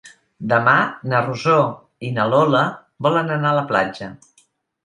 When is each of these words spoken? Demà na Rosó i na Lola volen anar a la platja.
Demà 0.53 0.71
na 1.11 1.19
Rosó 1.25 1.57
i 2.09 2.11
na 2.17 2.25
Lola 2.31 2.65
volen 3.09 3.33
anar 3.37 3.55
a 3.55 3.59
la 3.59 3.67
platja. 3.75 4.09